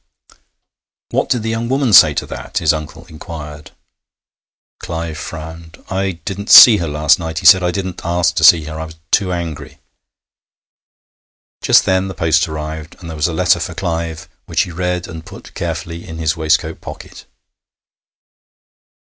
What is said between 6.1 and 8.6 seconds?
didn't see her last night,' he said. 'I didn't ask to